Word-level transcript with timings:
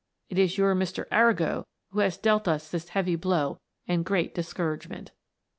It 0.31 0.39
is 0.39 0.57
your 0.57 0.73
Mr. 0.73 1.05
Arago 1.11 1.67
who 1.91 1.99
has 1.99 2.17
dealt 2.17 2.47
us 2.47 2.71
this 2.71 2.89
heavy 2.89 3.15
blow 3.15 3.59
and 3.87 4.03
great 4.03 4.33
discouragement. 4.33 5.11